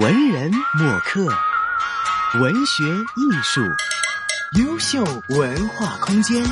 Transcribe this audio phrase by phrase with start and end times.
[0.00, 1.26] 文人墨客，
[2.40, 3.60] 文学艺术，
[4.58, 6.42] 优秀文化空间。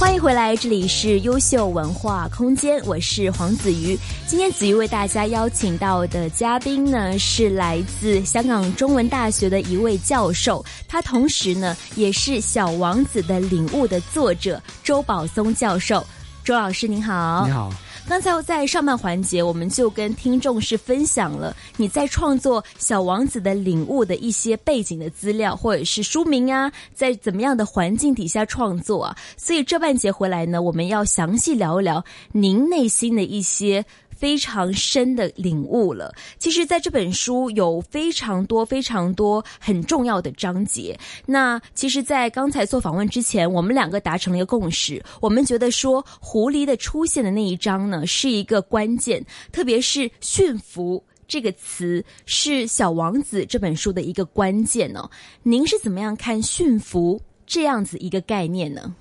[0.00, 3.96] 欢迎回来，这里是优秀文化空间，我是黄子瑜。
[4.26, 16.04] 今天子瑜为大家邀请到的嘉宾呢，是来自香港中文大学的一位教授，他同时呢也是《小王子的领悟》的作者周宝松教授。
[16.42, 17.72] 周老师您好，你好。
[18.08, 29.16] 刚才在上半环节，我们就跟听众是分享了你在创作《小王子的领悟》的一些背景的资料，或者是书名啊，在怎么样的环境底下创作啊。
[29.36, 33.84] 所以这半节回来呢，我们要详细聊一聊您内心的一些。
[34.16, 36.12] 非常深的领悟了。
[36.38, 40.98] 其实，在这本书有非常多、非常多很重要的章节。
[41.26, 55.10] 那其实，在刚才做访问之前，我们两个达成了一个共识，我们觉得说狐狸的出现的那一章呢，是一个关键，特别是“驯服”这个词是《小王子》这本书的一个关键哦。
[55.42, 58.94] 您是怎么样看“驯服”这样子一个概念呢？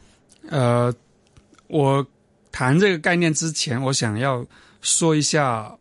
[0.50, 0.94] 呃，
[1.68, 2.06] 我
[2.52, 4.46] 谈这个概念之前，我想要。
[4.86, 5.76] 说一下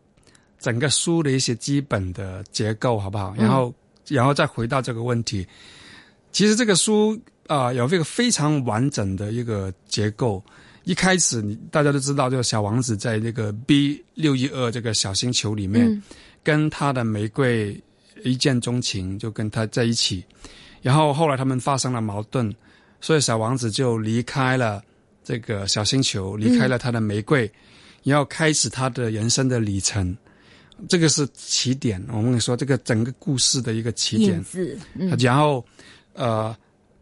[0.59, 3.35] 整个书的一些基本的结构，好不好？
[3.37, 3.71] 然后，
[4.07, 5.47] 然后再回到这个问题。
[6.31, 10.43] 其实这个书啊，有这个非常完整的一个结构。
[10.85, 16.01] 一开始，你大家都知道，就是小王子在那个 B 六一二这个小星球里面，
[16.43, 17.79] 跟他的玫瑰
[18.23, 20.25] 一见钟情，就跟他在一起。
[20.81, 22.51] 然后后来他们发生了矛盾，
[23.01, 24.83] 所以小王子就离开了
[25.23, 27.51] 这个小星球，离开了他的玫瑰。
[28.05, 30.15] 要开始他的人生的里程，
[30.87, 32.03] 这个是起点。
[32.09, 34.43] 我跟你说，这个整个故事的一个起点。
[35.19, 35.65] 然后，
[36.13, 36.55] 呃，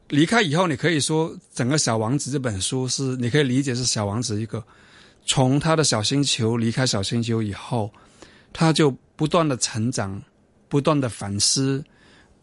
[0.10, 4.64] 离开以后，你可以说整个《小王子》这本书是，你可以理解是小王子一个
[5.26, 7.92] 从他的小星球离开小星球以后，
[8.52, 10.22] 他就不断的成长，
[10.68, 11.84] 不断的反思。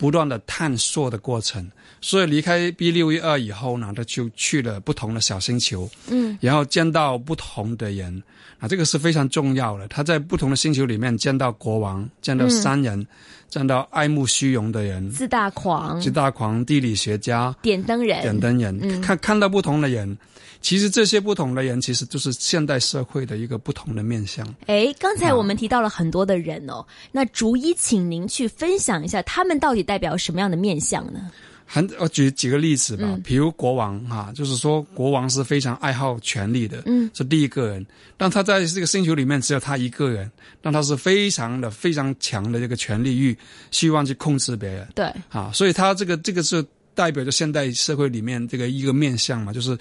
[0.00, 8.22] 不断的探索的过程，所以离开 B 六一二以后呢，他就去了不同的小星球，嗯，然后见到不同的人，
[8.58, 9.86] 啊，这个是非常重要的。
[9.88, 13.06] 他在不同的星球里面见到国王，见到商人，
[13.50, 20.16] 见到爱慕虚荣的人，自大狂，自大狂，地理学家，点灯人，点灯人，看看到不同的人。
[20.60, 24.46] 其实这些不同的人，其实就是现代社会的一个不同的面相。
[24.66, 31.30] 哎，刚才我们提到了很多的人哦，那逐一请您去分享一下，他们到底代表什么样的面相呢？
[31.64, 33.18] 很，我举几个例子吧。
[33.24, 37.86] 比如国王哈，就是说国王是非常爱好权力的，嗯，是第一个人。
[38.16, 43.36] 但他在这个星球里面只有他一个人，但他是非常的非常强的这个权力欲，
[43.70, 44.88] 希望去控制别人。
[44.94, 46.62] 对，啊，所以他这个这个是。
[47.00, 49.74] 代表着现代社会里面这个一个面相嘛，就是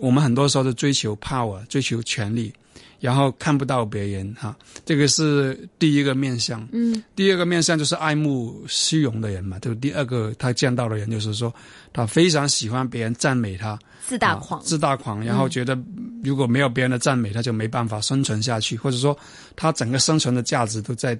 [0.00, 2.52] 我们很多时候是追求 power，追求权力，
[2.98, 6.66] 然后看不到别人哈，这个是第一个面相。
[6.72, 11.54] 嗯，第二个面相就是爱慕虚荣的人嘛，就第二个他见到的人就是说
[11.92, 15.78] 他非常喜欢别人赞美他，自大狂，自大狂，然后觉得
[16.24, 19.16] 如果没有别人的赞美，他就没办法生存下去，或者说
[19.54, 21.16] 他整个生存的价值都在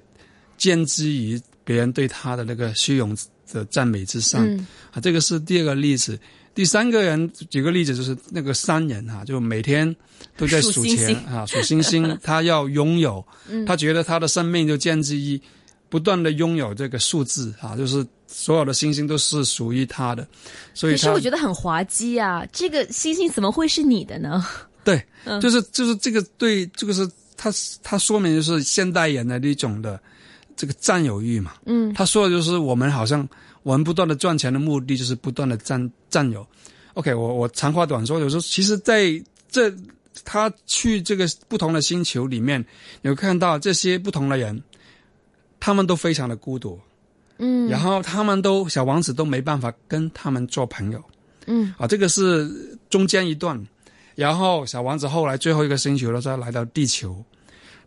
[0.57, 3.15] 建基于别人对他的那个虚荣。
[3.53, 4.45] 的赞美之上，
[4.91, 6.19] 啊，这个是第二个例子。
[6.53, 9.95] 第三个人举个例子，就是那个商人哈，就每天
[10.35, 13.25] 都在数钱啊，数星星， 他要拥有，
[13.65, 15.41] 他觉得他的生命就建基于
[15.87, 20.27] 不断的拥有这个数字啊，就是所有的星星都是属于他的。
[20.73, 24.45] 所以，可是我觉得很滑稽啊，这个星星怎么会是你的呢？
[24.83, 25.01] 对，
[25.41, 27.49] 就是就是这个对，这个是他
[27.81, 29.97] 他说明就是现代人的一种的。
[30.57, 33.25] 这个占有欲嘛，嗯，他说的就是我们好像
[33.61, 36.45] 我们不断的赚钱的目的就是不断的占占有。
[36.95, 39.71] OK，我我长话短说，有时候其实在这
[40.25, 42.65] 他去这个不同的星球里面，
[43.03, 44.59] 有看到这些不同的人，
[45.59, 46.79] 他们都非常的孤独，
[47.37, 50.99] 嗯，然后他们都小王子都没办法跟他们做朋友，
[51.45, 52.51] 嗯，啊，这个是
[52.89, 53.63] 中间一段，
[54.15, 57.23] 然后小王子后来最后一个星球的时候来到地球。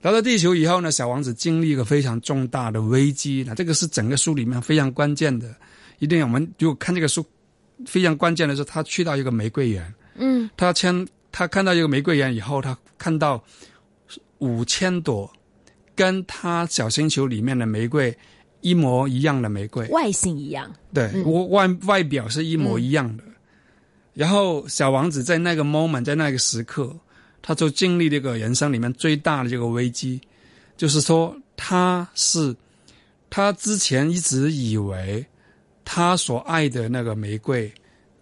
[0.03, 3.45] 来到地球以后呢，小王子经历一个非常重大的危机。
[3.47, 5.55] 那这个是整个书里面非常关键的，
[5.99, 7.23] 一定要我们如果看这个书，
[7.85, 13.45] 非常关键的是他去到一个玫瑰园，嗯，他签他看到一个玫瑰园以后，他看到
[14.39, 15.31] 五千朵
[15.95, 18.17] 跟他小星球里面的玫瑰
[18.63, 21.13] 一模一样的玫瑰，外形一样，对，
[21.51, 23.25] 外外表是一模一样的。
[24.15, 26.99] 然后小王子在那个 moment，在那个时刻。
[27.43, 30.21] 他就经历这个人生里面最大的这个危机，
[30.77, 32.55] 就是说他是
[33.29, 35.25] 他之前一直以为
[35.85, 37.73] 他所爱的那个玫瑰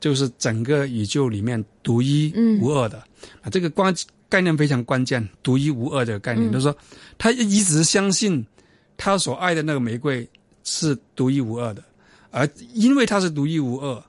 [0.01, 2.99] 就是整个宇宙里面独一无二的。
[3.43, 3.51] 啊。
[3.51, 3.95] 这个关
[4.29, 6.19] 概念非常关键，独一无二的。
[6.19, 6.77] 概念，嗯就是说
[7.17, 8.45] 他一直相信
[8.97, 10.29] 他所爱的那个玫瑰
[10.65, 11.83] 是独一无二的，
[12.31, 14.05] 而因为他是独一无二，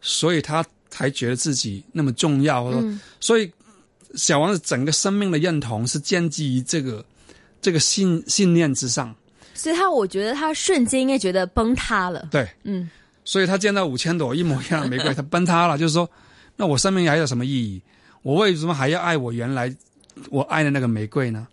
[0.00, 2.70] 所以他才觉得自己那么重要，
[3.18, 3.50] 所以
[4.14, 7.04] 小王子整个生命的认同是建基于这个
[7.60, 9.14] 这个信信念之上。
[9.54, 12.28] 所以他我觉得他瞬间应该觉得崩塌了。
[12.30, 12.90] 对，嗯
[13.24, 16.10] 所以他见到五千朵一模一样的玫瑰，他崩塌了，就是说，
[16.56, 17.80] 那我生命还有什么意义？
[18.22, 19.72] 我为什么还要爱我原来
[20.30, 21.46] 我爱的那个玫瑰呢？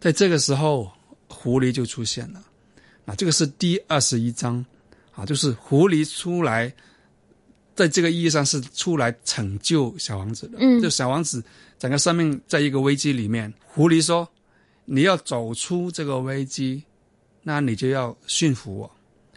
[0.00, 0.90] 在这个时候，
[1.28, 2.42] 狐狸就出现了。
[3.04, 4.64] 啊，这个是第二十一章，
[5.12, 6.72] 啊，就是狐狸出来，
[7.80, 10.58] 在这个意义上是出来拯救小王子的。
[10.60, 11.42] 嗯就小王子
[11.78, 14.28] 整个生命在一个危机里面，狐狸说
[14.84, 16.84] ：“你要走出这个危机，
[17.42, 18.90] 那你就要驯服我。”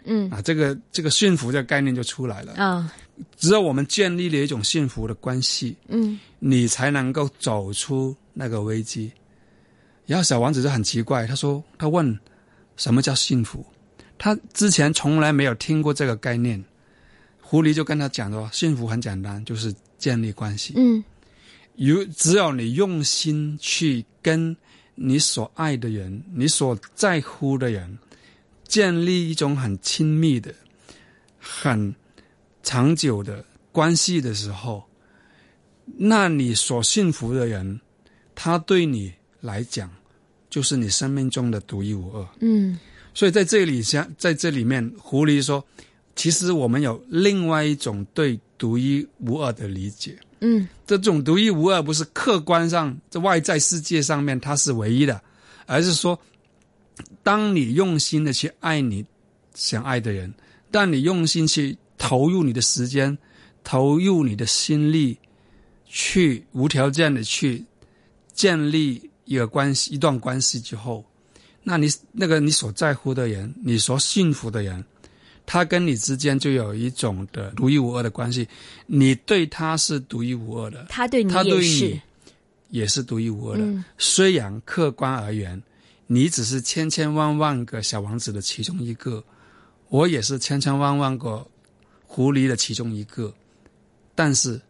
[0.04, 2.52] 嗯啊，这个这个驯服这个概念就出来了。
[2.62, 2.92] 啊
[3.38, 9.10] 只有我们建立了一种驯服的关系，嗯你才能够走出那个危机。
[10.04, 12.20] 然后小王子就很奇怪，他说：“他问
[12.76, 13.64] 什么叫幸福？
[14.18, 16.62] 他之前从来没有听过这个概念。”
[17.46, 20.72] 狐狸就跟他讲说：“幸福很简单，就是建立关系。
[20.76, 21.04] 嗯
[21.76, 24.56] 有只要你用心去跟
[24.94, 27.98] 你所爱的人、你所在乎的人
[28.66, 30.54] 建立一种很亲密的、
[31.38, 31.94] 很
[32.62, 34.84] 长久的关系的时候，
[35.98, 37.80] 那你所幸福的人，
[38.34, 39.90] 他对你来讲
[40.48, 42.26] 就是你生命中的独一无二。
[42.40, 42.78] 嗯
[43.12, 45.64] 所以在这里，像在这里面，狐狸说，
[46.16, 50.18] 其实我们有另外一种对独一无二的理解。
[50.40, 55.20] 嗯这种独一无二不是客观上在外在世界上面它是唯一的，
[55.66, 56.18] 而是说，
[57.22, 59.04] 当你用心的去爱你
[59.54, 60.32] 想爱的人，
[60.70, 63.16] 当你用心去投入你的时间，
[63.62, 65.16] 投入你的心力，
[65.86, 67.64] 去无条件的去
[68.34, 71.02] 建立一个关系、一段关系之后，
[71.62, 74.84] 那你那个你所在乎的人，你所幸福的人，
[75.46, 78.48] 他跟你之间就有一种的独一无二的关系，
[78.86, 82.00] 你对他是独一无二的，他对你也是你
[82.70, 83.64] 也是独一无二的。
[83.64, 85.62] 嗯虽然客观而言，
[86.06, 89.22] 你只是千千万万个小王子的其中一个，
[89.88, 91.46] 我也是千千万万个
[92.06, 93.32] 狐狸的其中一个，
[94.14, 94.60] 但是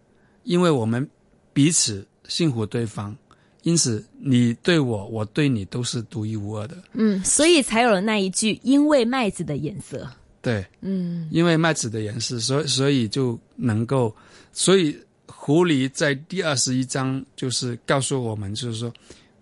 [0.42, 1.08] 因为我们
[1.52, 3.16] 彼此幸福对方，
[3.62, 6.76] 因此你对我，我对你都是独一无二的。
[6.92, 10.08] 嗯，所以才有了那一句“因为麦子的颜色
[10.44, 10.64] 对，”。
[10.80, 14.14] 嗯因为麦子的颜色，所以所以就能够，
[14.52, 14.96] 所以
[15.26, 18.92] 狐狸在第二十一章就是告诉我们，就是说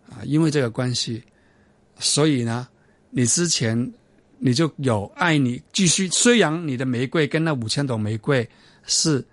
[0.08, 1.22] 啊，因为这个关系，
[1.98, 2.66] 所以呢，
[3.10, 3.92] 你之前
[4.38, 8.48] 你就有爱你继续，虽然你的玫瑰跟那五千朵玫瑰
[8.86, 9.24] 是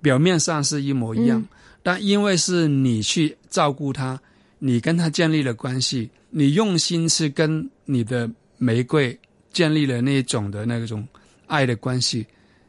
[0.00, 1.48] 表面上是一模一样，嗯
[1.82, 4.20] 但因为是你去照顾它，
[4.58, 8.28] 你跟它建立了关系，你用心去跟你的
[8.58, 9.16] 玫瑰
[9.56, 11.08] 建立了那种的那种
[11.46, 12.26] 爱的关系，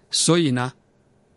[0.10, 0.72] 所以呢，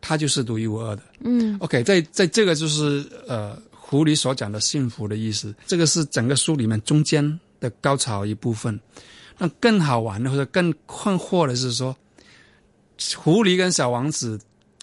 [0.00, 1.02] 他就是独一无二的。
[1.24, 8.78] 嗯 OK，在在这个就是呃狐狸所讲的幸福的意思，这个是整个书里面中间的高潮一部分。
[9.38, 11.96] 那更好玩的或者更困惑的是说，
[13.16, 14.38] 狐狸跟小王子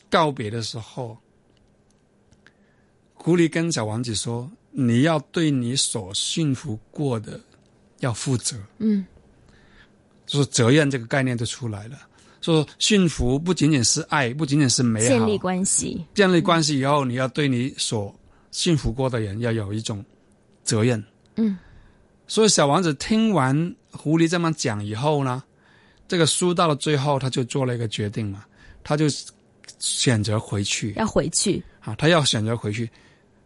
[0.10, 1.18] 告别的时候，
[3.14, 7.40] 狐狸跟小王子说：“你要对你所驯服过的
[8.02, 9.06] 要负责。”嗯
[10.28, 11.98] 就是责任这个概念就出来了。
[12.40, 16.06] 说幸福不仅仅是爱，不仅仅是美好，建立关系。
[16.14, 18.14] 建立关系以后，你要对你所
[18.52, 20.06] 幸福过的人要有一种
[20.64, 21.04] 责任。
[21.36, 21.58] 嗯
[22.28, 25.42] 所以小王子听完狐狸这么讲以后呢，
[26.08, 28.46] 这个书到了最后，他就做了一个决定嘛，
[28.84, 29.06] 他就
[29.80, 31.64] 选择回去要回去。
[31.80, 32.90] 啊，他要选择回去。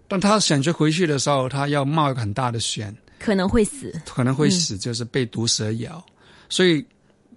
[0.07, 3.93] 但他选择回去的时候，他要冒一个很大的险，可能会死。
[4.05, 6.03] 可能会死，就是被毒蛇咬。
[6.51, 6.85] 所以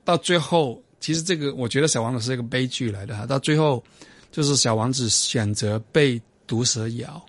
[0.04, 3.24] 到最后，其实这个我觉得小王子是一个悲剧来的哈。
[3.24, 3.82] 到最后，
[4.32, 7.24] 就是小王子选择被毒蛇咬，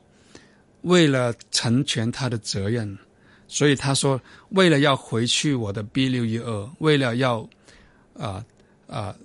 [0.82, 2.98] 为了成全他的责任，
[3.48, 7.48] 所以他说，为了要回去我的 B 六一二，为了要
[8.18, 8.44] 啊
[8.88, 9.15] 啊、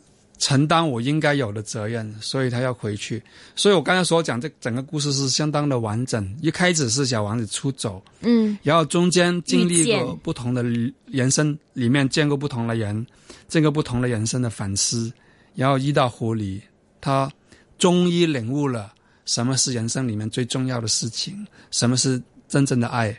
[0.40, 3.22] 承担我应该有的责任，所以他要回去。
[3.54, 6.34] 所以我刚才所讲，这整个故事是相当的完整。
[6.40, 10.64] 一开始是小王子出走，嗯然后中间经历过不同的
[11.04, 13.06] 人生，里面见过不同的人，
[13.48, 15.12] 见过不同的人生的反思，
[15.54, 16.58] 然后遇到狐狸，
[17.02, 17.30] 他
[17.78, 18.94] 终于领悟了
[19.26, 23.14] 什么是人生里面最重要的事情，什么是真正的爱。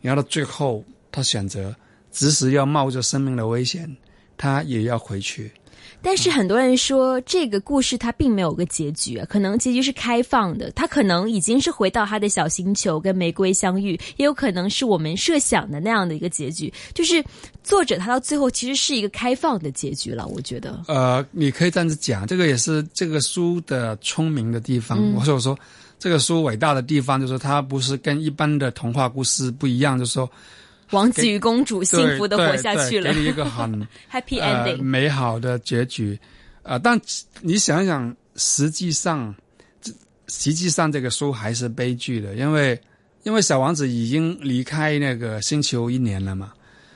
[0.00, 1.72] 然后到最后，他选择
[2.10, 3.96] 即使要冒着生命的危险，
[4.36, 5.48] 他也要回去。
[6.00, 16.72] 但是很多人说，这个故事它并没有个结局啊，可能结局是开放的，他可能已经是回到他的小星球跟玫瑰相遇，也有可能是我们设想的那样的一个结局。
[16.92, 17.24] 就是
[17.62, 20.82] 作者他到最后其实是一个开放的结局了，我觉得。
[20.88, 24.98] 呃，你可以这样子讲，这个也是这个书的聪明的地方。
[25.14, 25.58] 我说我说，
[25.98, 30.28] 这个书伟大的地方就是它不是跟一般的童话故事不一样，就是说。
[30.92, 36.18] 王子与公主幸福的活下去了，给你一个很 happy ending 美好的结局。
[36.62, 37.00] 呃，但
[37.40, 39.34] 你想想，实际上，
[40.28, 42.80] 实际上这个书还是悲剧的，因为
[43.24, 46.52] 因为小王子已经离开那个星球一年了嘛，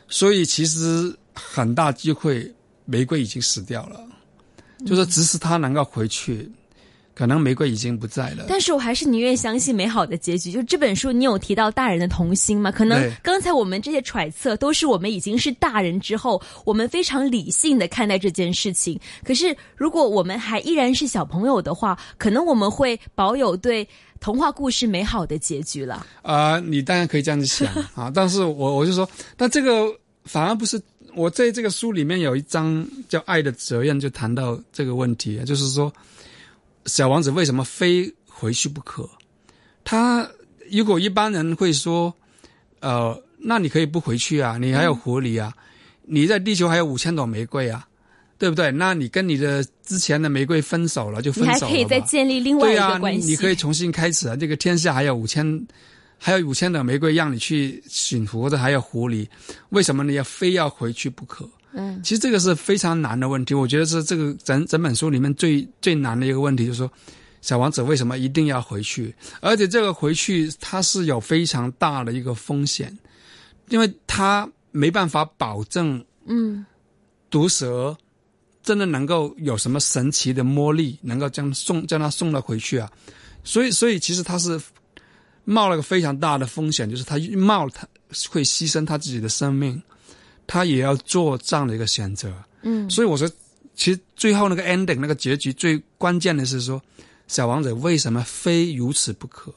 [0.09, 2.49] 所以其实很大机会
[2.85, 4.01] 玫瑰已经死掉了，
[4.87, 6.49] 就是只是他能够回去。
[7.17, 10.53] 可能玫瑰已经不在了，但是我还是宁愿相信美好的结局。
[10.53, 12.71] 就这本书，你有提到大人的童心吗？
[12.71, 19.01] 可能刚才我们这些揣测都是我们已经是大人之后，我们非常理性的看待这件事情。
[19.25, 23.89] 可是如果我们还依然是小朋友的话，可能我们会保有对
[24.21, 26.07] 童话故事美好的结局了。
[26.21, 29.09] 啊，你当然可以这样子想啊，但是我我就说，
[29.39, 29.87] 但这个
[30.25, 30.79] 反而不是
[31.15, 35.91] 我在这个书里面有一章叫《爱的责任》，就谈到这个问题，就是说。
[36.87, 39.09] 小王子为什么非回去不可？
[39.85, 40.29] 他
[40.71, 42.13] 如果一般人会说，
[42.81, 45.53] 呃，那你可以不回去啊，你还有狐狸啊，
[46.03, 47.87] 你在地球还有五千朵玫瑰啊，
[48.39, 48.71] 对不对？
[48.71, 54.37] 那你跟你的之前的玫瑰分手了就分手了，你还可以再建立另外一个关系，你可以重新开始啊。
[54.37, 55.67] 这个天下还有五千，
[56.19, 59.27] 还有五千朵玫瑰让你去驯服，或者还有狐狸，
[59.71, 61.49] 为什么你要非要回去不可？
[61.79, 63.53] 嗯，其实这个是非常难的问题。
[63.53, 66.91] 我觉得是这个整整本书里面最最难的一个问题，就是说，
[67.43, 69.15] 小王子为什么一定要回去？
[69.41, 72.99] 而且这个回去他是有非常大的一个风险，
[73.69, 76.65] 因为他没办法保证，嗯，
[77.29, 77.95] 毒蛇
[78.63, 82.91] 真的能够有什么神奇的魔力，能够将送将他送了回去啊？
[83.45, 84.59] 所以，所以其实他是
[85.45, 87.87] 冒了个非常大的风险，就是他冒他
[88.31, 89.83] 会牺牲他自己的生命。
[90.47, 93.29] 他也要做这样的一个选择，嗯，所以我说，
[93.75, 96.81] 其实最后那个 ending 那个结局最关键的是说，
[97.29, 99.53] 小王子为什么非如此不可？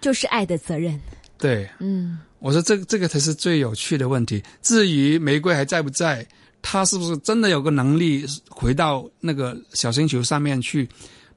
[0.00, 1.00] 就是爱的责任。
[1.38, 4.42] 对，嗯，我说这这个才是最有趣的问题。
[4.62, 6.26] 至于玫瑰还在不在，
[6.60, 10.88] 他是不是真的有个能力回到那个小星球上面去？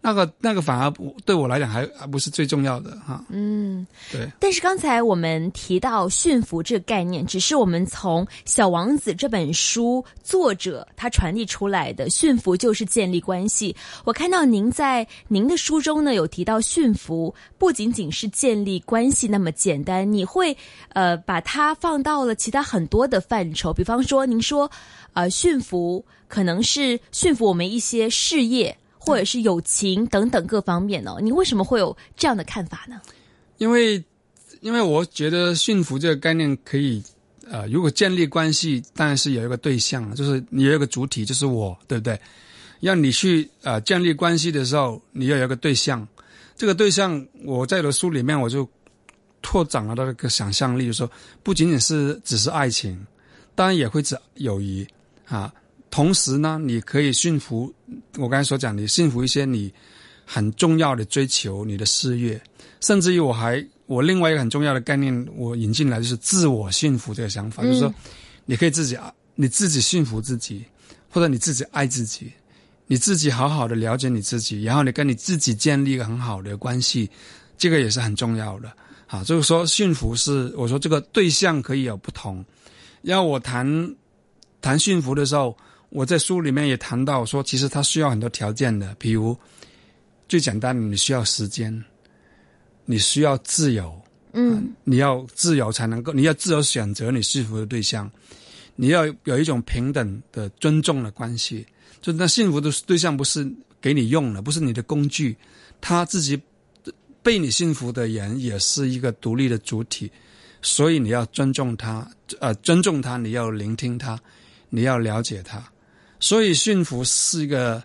[0.05, 3.25] 那个那个反而不对我来讲还还不是最重要的哈。
[3.29, 4.29] 嗯，对。
[4.39, 13.75] 但是刚才我们提到驯服这个概念，只是我们从《小王子》这本书作者他传递出来的，驯服就是建立关系。
[14.03, 20.55] 我看到您在您的书中呢有提到驯服不仅仅是建立关系那么简单，你会
[20.89, 24.69] 呃把它放到了其他很多的范畴，比方说您说
[25.13, 28.77] 呃驯服可能是驯服我们一些事业。
[29.05, 33.00] 或者是友情等等各方面哦，你为什么会有这样的看法呢？
[33.57, 34.03] 因为，
[34.62, 37.01] 因为我觉得驯服这个概念可以，
[37.50, 42.19] 呃，如果建立关系，当然是有一个对象，就是你有一个主体，就是我，对不对？
[42.81, 46.05] 让你去呃建立关系的时候，你要有一个对象。
[46.57, 48.67] 这个对象，我在的书里面我就
[49.41, 51.09] 拓展了那个想象力，就说
[51.43, 53.05] 不仅仅是只是爱情，
[53.55, 54.85] 当然也会指友谊
[55.25, 55.53] 啊。
[55.89, 57.74] 同时呢，你可以驯服
[58.18, 59.72] 我刚才所讲，你幸福一些你
[60.25, 62.42] 很重要的追求，你的事业，
[62.82, 67.94] 甚至于我还我另外一个很重要的概念，我引进来就是自我幸福这个想法，就是说
[68.46, 68.98] 你可以自己
[69.36, 70.65] 你自己幸福自己，
[71.10, 72.32] 或者你自己爱自己，
[72.88, 77.08] 你自己好好的了解你自己，然后你跟你自己建立一个很好的关系，
[77.58, 78.72] 这个也是很重要的。
[79.06, 82.44] 啊，就是说幸福是我说这个对象可以有不同，
[83.04, 83.96] 然后我谈
[84.60, 85.56] 谈幸福的时候。
[85.89, 89.38] 我在书里面也谈到说，其实它需要很多条件的，比如
[90.27, 91.84] 最简单的，你需要时间，
[92.86, 94.01] 你需要自由，
[94.34, 98.12] 嗯，你要自由才能够，你要自由选择你幸福的对象，
[98.75, 101.65] 你要有一种平等的尊重的关系，
[102.01, 103.50] 就那幸福的对象不是
[103.80, 105.38] 给你用的，不是你的工具，
[105.80, 106.38] 他自己
[107.24, 110.12] 被你幸福的人也是一个独立的主体，
[110.62, 112.06] 所以你要尊重他，
[112.42, 114.20] 呃，尊重他，你要聆听他，
[114.70, 115.63] 你要了解他。
[116.19, 117.81] 所以驯服是一个，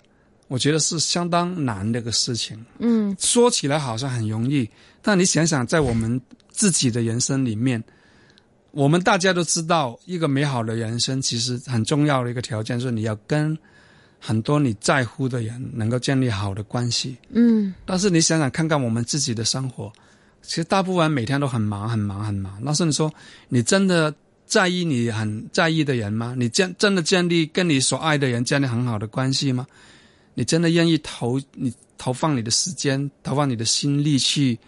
[0.48, 2.64] 我觉得是相当难的一个事情。
[2.78, 4.68] 嗯，说起来好像很容易，
[5.02, 6.20] 但你想想，在我们
[6.50, 7.82] 自己的人生里面，
[8.70, 13.56] 我们大家都知道，一个美好的人生其实很重要的一个条件是你要跟
[14.18, 17.16] 很多你在乎的人能够建立好的关系。
[17.30, 19.92] 嗯，但是你想想看看我们自己的生活，
[20.42, 22.60] 其实大部分每天都很忙很忙很忙。
[22.64, 23.12] 但是你说
[23.48, 24.14] 你真的
[24.50, 26.34] 在意你很在意的人吗？
[26.36, 29.64] 你建真的建立跟你所爱的人建立很好的关系吗？
[30.34, 34.58] 你真的愿意投你投放你的时间，投放你的心力去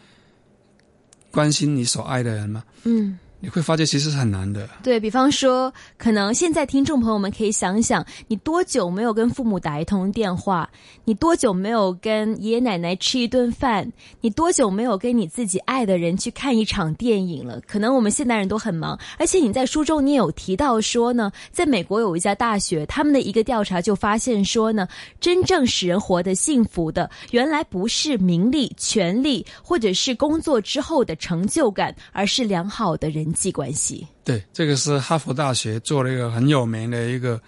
[1.32, 2.62] 关心你所爱的人吗？
[2.84, 3.18] 嗯。
[3.42, 4.68] 你会发现其实是很难的。
[4.84, 10.70] 对比方说，可能现在听众朋友们可以想想，你多久没有跟父母打一通电话？
[11.04, 13.92] 你多久没有跟爷爷奶奶吃一顿饭？
[14.20, 17.60] 你多久没有跟你自己爱的人去看一场电影了？
[17.66, 24.86] 可能我们现代人都很忙，而且你在书中你有提到说呢，在美国有一家大学，他们的一个调查就发现说呢，
[25.18, 33.31] 真正使人活得幸福的，原来不是名利、权利，或者是工作之后的成就感，而是良好的人。
[33.32, 37.40] 际关系对，这个是哈佛大学做了一个很有名的一个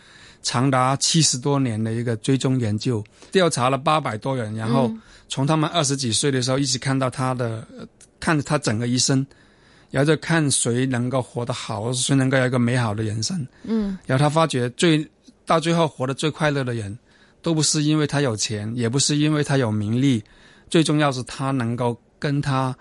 [0.42, 4.92] 长达七十多年的一个追踪研究，调查了八百多人，然后
[5.28, 7.66] 从他们二十几岁的时候一直看到他的，
[8.20, 9.26] 看着他整个一生，
[9.90, 13.46] 然后就看谁能够活得好，谁能够有一个美好的人生。
[13.62, 15.08] 嗯，然后他发觉最
[15.46, 16.98] 到最后活得最快乐的人，
[17.40, 20.22] 都不是因为他有钱，也不是因为他有名利，
[20.68, 22.76] 最重要是他能够跟他。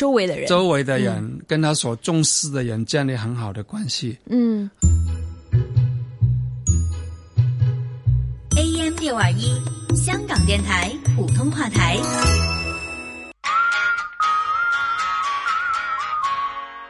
[0.00, 4.18] 周围的人，周围的人跟他所重视的人建立很好的关系。
[4.30, 4.70] 嗯。
[8.56, 9.52] AM 六二一，
[9.94, 11.98] 香港电台普通话台。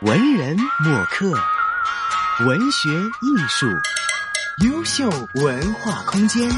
[0.03, 1.33] 文人墨客，
[2.47, 3.67] 文学艺术，
[4.65, 5.11] 优秀
[5.43, 6.49] 文化空间。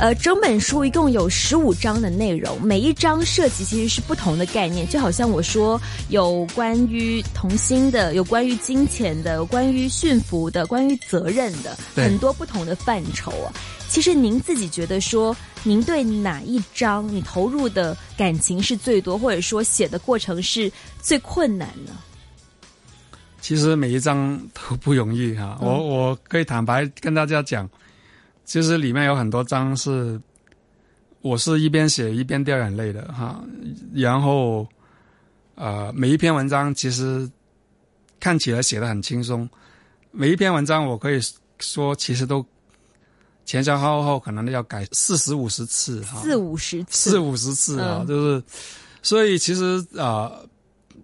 [0.00, 13.52] 呃，整本书一共有十五章的内容，每一章涉及其实是不同的概念，就好像我说有关于童心的，有关于金钱的，有关于驯服的，关于责任的，很多不同的范畴啊。
[13.88, 20.70] 其实您自己觉得说，您对哪一章你投入的感情是最多，或者说写的过程是
[21.02, 21.90] 最困难呢？
[23.40, 27.68] 其实每一章都不容易哈，我我可以坦白跟大家讲。
[28.48, 30.18] 其实里面有很多章是，
[31.20, 33.44] 我是一边写一边掉眼泪的哈。
[33.92, 34.66] 然后，
[35.54, 37.30] 呃，每一篇文章其实
[38.18, 39.46] 看起来写的很轻松，
[40.12, 41.20] 每一篇文章我可以
[41.58, 42.42] 说其实都
[43.44, 48.42] 前前后后可能要改四十五十次哈，四五十次，四五十次啊，就是，
[49.02, 50.32] 所以其实啊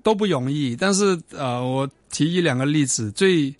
[0.02, 0.74] 都不容易。
[0.74, 3.54] 但是呃，我提一两个例子最。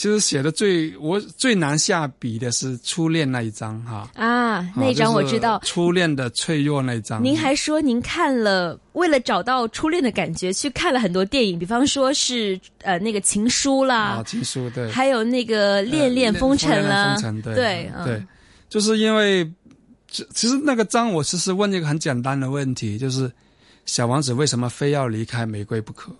[0.00, 7.22] 其实写的最我最难下笔的是初恋那一章哈啊，那一张我知道初恋的脆弱那一章。
[7.22, 18.26] 您还说您看了为了找到初恋的感觉去看了很多电影，比方说是呃那个情书啦，情书对，还有那个恋恋风尘啦，对对对，
[18.70, 19.46] 就是因为
[20.08, 23.30] 其实那个章我其实问一个很简单的问题，就是
[23.84, 26.10] 小王子为什么非要离开玫瑰不可？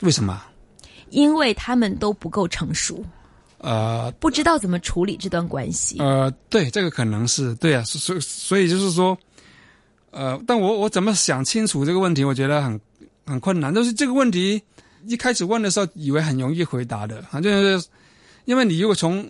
[0.00, 0.42] 为什么？
[1.12, 3.04] 因为他们都不够成熟，
[3.58, 5.98] 呃，不知道怎么处理这段关系。
[5.98, 9.16] 呃，对，这个可能是对啊，所所以就是说，
[10.10, 12.80] 呃，但我我怎么想清楚这个问题，我觉得很
[13.26, 13.72] 很困难。
[13.74, 14.60] 就是这个问题
[15.06, 17.86] 一开始问的时候，以为很容易回答的，反正就是
[18.46, 19.28] 因为你如果从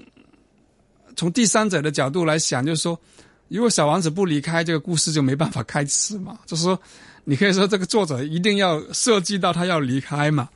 [1.17, 2.97] 从第三者的角度来想，就是说，
[3.49, 6.39] 如果小王子不离开，这个故事就没办法开始嘛。
[6.47, 6.81] 就是说，
[7.25, 10.49] 你可以说这个作者一定要设计到他要离开嘛。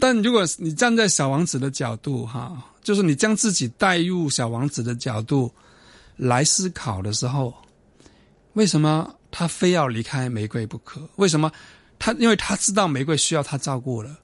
[0.00, 5.52] 但如果你站在小王子的角度，哈，就是你将自己带入小王子的角度
[6.16, 7.54] 来思考的时候，
[8.54, 11.00] 为什么他非要离开玫瑰不可？
[11.16, 11.50] 为什么
[11.98, 12.12] 他？
[12.12, 14.16] 因为他知道玫瑰需要他照顾了。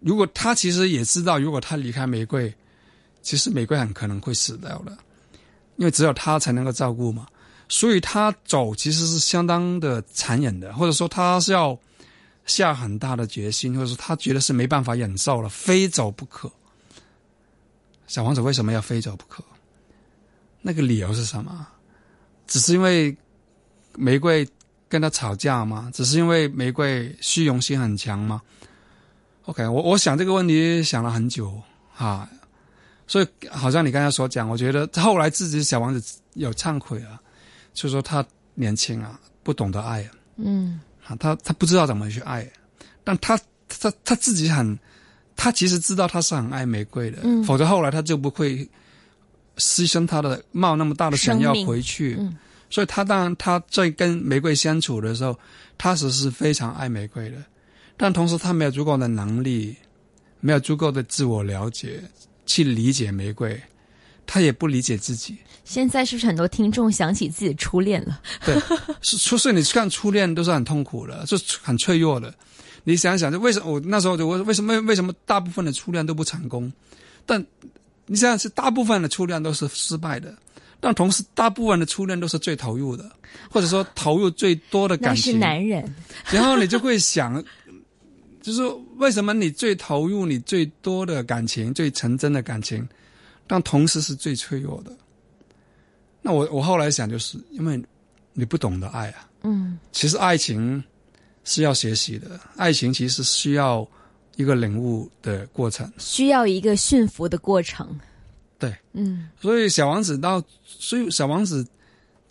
[0.00, 2.52] 如果他其实也知道，如果他离开玫瑰，
[3.22, 4.96] 其实玫瑰很可能会死掉的，
[5.76, 7.26] 因为只有他才能够照顾嘛。
[7.68, 11.78] 所以他走其实是相当的残忍的，或者说他是要。
[12.46, 16.50] 下很大的决心，或者说他觉得是没办法忍受了，非走不可。
[18.06, 19.42] 小王子为什么要非走不可？
[20.60, 21.66] 那个理由是什么？
[22.46, 23.16] 只是因为
[23.96, 24.46] 玫瑰
[24.88, 25.90] 跟他吵架吗？
[25.94, 28.42] 只是因为玫瑰虚荣心很强吗
[29.46, 31.58] ？OK，我我想这个问题想了很久
[31.96, 32.28] 啊，
[33.06, 37.18] 所以好像你刚才所讲，我觉得后来自己小王子有忏悔啊，
[37.72, 40.78] 就说他年轻啊，不懂得爱啊，嗯。
[41.06, 42.48] 啊，他他不知道怎么去爱，
[43.02, 43.38] 但他
[43.68, 44.78] 他他自己很，
[45.36, 48.68] 他其实知道他是很爱玫瑰的，嗯，否则后来他就不会
[49.56, 52.36] 牺牲他的冒那么大的险要回去，嗯，
[52.70, 55.38] 所以他当然他在跟玫瑰相处的时候，
[55.76, 57.36] 他实是非常爱玫瑰的，
[57.96, 59.76] 但同时他没有足够的能力，
[60.40, 62.02] 没有足够的自我了解
[62.46, 63.60] 去理解玫瑰，
[64.26, 65.36] 他也不理解自己。
[65.64, 68.20] 现在是不是很多听众想起自己的初恋了？
[68.44, 68.54] 对，
[69.00, 72.34] 是初所以你看初恋都是很痛苦的，是很脆弱的。
[72.84, 76.70] 你想想，就为什么我那时候就我为什么为什么大部分的初恋都不成功？
[77.24, 77.42] 但
[78.04, 80.36] 你想想，是大部分的初恋都是失败的，
[80.80, 83.10] 但同时大部分的初恋都是最投入的，
[83.50, 85.38] 或者说投入最多的感情。
[85.38, 85.82] 男人，
[86.30, 87.42] 然后你就会想，
[88.42, 88.60] 就是
[88.98, 92.86] 为什么你最投入、你最多的感情、最纯真的感情，
[93.46, 94.92] 但同时是最脆弱的？
[96.22, 97.82] 那我我后来想，就是因为
[98.32, 99.28] 你不懂得爱啊。
[99.42, 100.82] 嗯其实爱情
[101.44, 103.86] 是要学习的，爱情其实需要
[104.36, 105.92] 一个领悟的过程。
[105.98, 107.98] 需要一个驯服的过程。
[108.58, 111.66] 对，嗯所以小王子到，所以小王子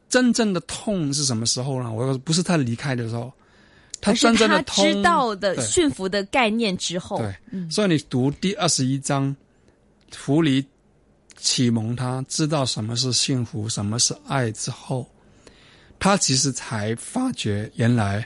[0.10, 1.94] 真正的痛是什么时候呢？
[1.94, 3.32] 我不是他离开的时候，
[4.02, 9.36] 他真正的知道的驯服的概念之后，对，嗯所以你读第二十一章，
[10.26, 10.66] 狐狸
[11.36, 15.10] 启蒙他知道什么是幸福，什么是爱之后，
[16.00, 18.26] 他其实才发觉原来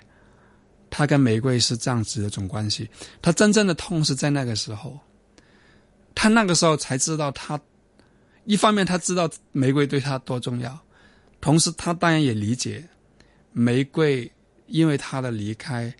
[0.89, 2.89] 他跟玫瑰是这样子的一种关系。
[3.21, 4.99] 他真正的痛是在那个时候，
[6.15, 7.59] 他那个时候才知道他，
[8.45, 10.79] 一方面他知道玫瑰对他多重要，
[11.41, 12.87] 同时他当然也理解
[13.51, 14.31] 玫瑰
[14.67, 15.93] 因为他的离开。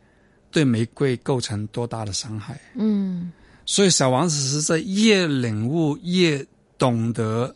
[0.50, 2.60] 对玫瑰构成多大的伤害？
[2.74, 3.32] 嗯
[3.66, 6.44] 所以小王子是在越领悟、越
[6.78, 7.54] 懂得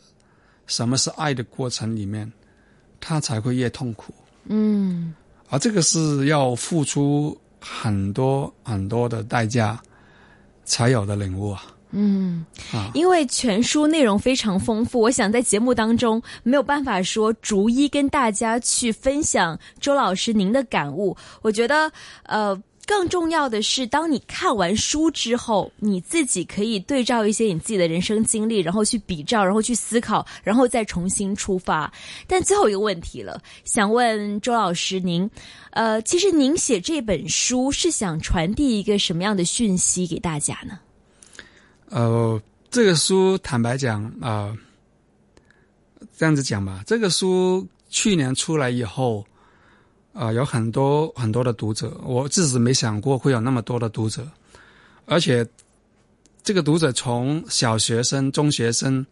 [0.68, 2.32] 什么是爱的过程里面，
[3.00, 4.14] 他才会越痛苦。
[4.46, 5.14] 嗯
[5.50, 9.80] 而这个是要付出很多很多的代价
[10.64, 11.64] 才有的领悟啊！
[11.92, 21.16] 嗯，啊，因为全书内容非常丰富，我想在节目当中没有办法说逐一跟大家去分享周老师您的感悟。
[21.42, 21.92] 我觉得，
[22.24, 22.62] 呃。
[22.92, 31.90] 更重要的是，当你看完书之后，你自己可以对照一些你自己的人生经历，然后去比照，然后去思考，然后再重新出发。
[32.28, 35.30] 但最后一个问题了，想问周老师您，
[35.70, 40.78] 呃，其实您写这本书是想传递一个什么样的讯息给大家呢？
[41.92, 44.58] 呃，这个书坦白讲啊、呃
[46.18, 49.26] 这样子讲吧，这个书去年出来以后，
[50.14, 54.28] 啊，有很多很多的读者，我自己没想过会有那么多的读者，
[55.06, 55.48] 而且
[56.44, 59.06] 这个读者从小学生、中学生、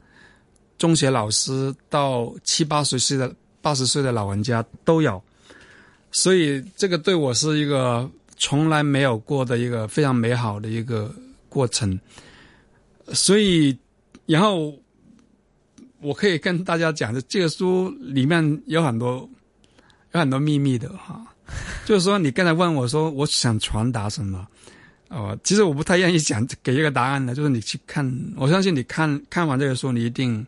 [0.78, 5.24] 中学老师到七八十岁的八十岁的老人家都有，
[6.12, 11.10] 所以这个对我是一个从来没有过的一个非常美好的一个
[11.48, 11.98] 过程，
[13.14, 13.78] 所以
[14.26, 14.74] 然后
[16.02, 19.30] 我可以跟大家讲的，这个书里面有很多。
[20.12, 21.22] 有很多秘密的哈，
[21.86, 24.48] 就是说你刚才问我说我想传达什么，
[25.10, 30.46] 哦，其实我不太愿意讲给一个答案的，就是你去看，我相信你看看完这个书，你一定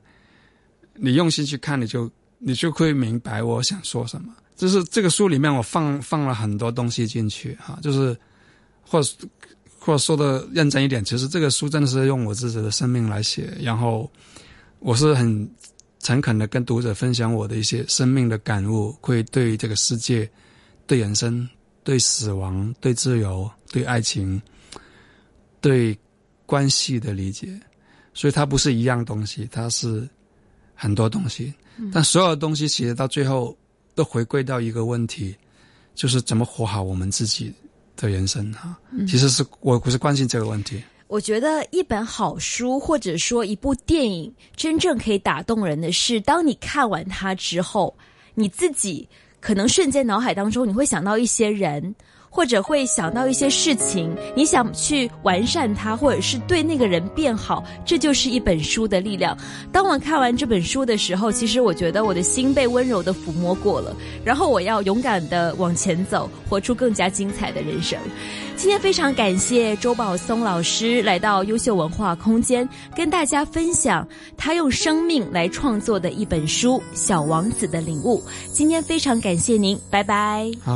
[0.96, 4.34] 你用心去看，你就你就会明白我想说什么。
[4.56, 8.18] 就是这个书里面我放放了很多东西进去哈，就是
[8.84, 9.02] 或
[9.78, 14.12] 或者说的认真一点，其实这个书真的是用我自己的生命来写，然后
[14.80, 15.48] 我是很。
[16.02, 20.30] 诚恳的跟读者分享我的一些生命的感悟，会对这个世界、
[20.88, 21.48] 对人生、
[21.84, 24.42] 对死亡、对自由、对爱情、
[25.60, 25.98] 对
[26.46, 27.60] 关系的理解。
[28.14, 30.08] 所以它不是一样东西，它是
[30.74, 31.54] 很多东西。
[31.94, 33.58] 但所有的东西其实到最后
[33.96, 35.36] 都回归到一个问题，
[35.96, 37.54] 就是怎么活好我们自己
[37.96, 38.78] 的人生哈。
[39.08, 40.84] 其实是我不是关心这个问题。
[41.12, 47.94] 我觉得一本好书，或者说一部电影，真正可以打动人的是，当你看完它之后，
[48.34, 49.06] 你自己
[49.42, 51.94] 可能瞬间脑海当中你会想到一些人，
[52.32, 59.38] 或者会想到一些事情，你想去完善它，或者是对那个人变好，这就是一本书的力量。
[59.72, 68.00] 当我看完这本书的时候，其实我觉得我的心被温柔的抚摸过了，然后我要勇敢的往前走，活出更加精彩的人生。
[68.56, 78.20] 今天非常感谢周宝松老师来到优秀文化空间，跟大家分享他用生命来创作的一本书《小王子的领悟》。
[78.54, 80.50] 今天非常感谢您，拜拜。
[80.64, 80.70] 好，